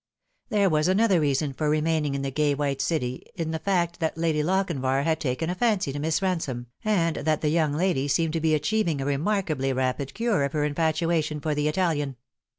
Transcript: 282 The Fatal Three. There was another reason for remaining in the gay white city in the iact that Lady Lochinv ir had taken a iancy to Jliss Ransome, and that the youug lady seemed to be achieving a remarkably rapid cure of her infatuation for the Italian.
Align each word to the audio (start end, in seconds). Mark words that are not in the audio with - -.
282 0.49 0.49
The 0.49 0.57
Fatal 0.57 0.57
Three. 0.57 0.57
There 0.57 0.69
was 0.71 0.87
another 0.87 1.21
reason 1.27 1.53
for 1.53 1.69
remaining 1.69 2.15
in 2.15 2.23
the 2.23 2.31
gay 2.31 2.55
white 2.55 2.81
city 2.81 3.27
in 3.35 3.51
the 3.51 3.59
iact 3.59 3.97
that 3.99 4.17
Lady 4.17 4.41
Lochinv 4.41 4.83
ir 4.83 5.03
had 5.03 5.19
taken 5.19 5.47
a 5.51 5.55
iancy 5.55 5.93
to 5.93 5.99
Jliss 5.99 6.23
Ransome, 6.23 6.65
and 6.83 7.17
that 7.17 7.41
the 7.41 7.53
youug 7.55 7.75
lady 7.77 8.07
seemed 8.07 8.33
to 8.33 8.41
be 8.41 8.55
achieving 8.55 8.99
a 8.99 9.05
remarkably 9.05 9.71
rapid 9.71 10.15
cure 10.15 10.43
of 10.43 10.53
her 10.53 10.63
infatuation 10.65 11.39
for 11.39 11.53
the 11.53 11.67
Italian. 11.67 12.15